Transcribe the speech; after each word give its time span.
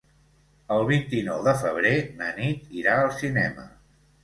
El 0.75 0.85
vint-i-nou 0.91 1.43
de 1.49 1.53
febrer 1.65 1.93
na 2.23 2.31
Nit 2.41 2.75
irà 2.83 2.99
al 3.05 3.15
cinema. 3.21 3.71